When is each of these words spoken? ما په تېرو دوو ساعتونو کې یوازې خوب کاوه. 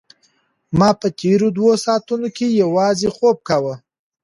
ما 0.77 0.89
په 0.99 1.07
تېرو 1.21 1.47
دوو 1.57 1.71
ساعتونو 1.85 2.27
کې 2.37 2.47
یوازې 2.61 3.09
خوب 3.15 3.37
کاوه. 3.47 3.75